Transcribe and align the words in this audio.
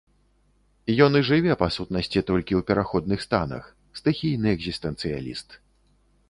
Ён 1.05 1.11
і 1.19 1.19
жыве 1.27 1.53
па 1.61 1.67
сутнасці 1.75 2.23
толькі 2.29 2.53
ў 2.61 2.69
пераходных 2.71 3.19
станах, 3.27 3.69
стыхійны 4.01 4.47
экзістэнцыяліст. 4.57 5.49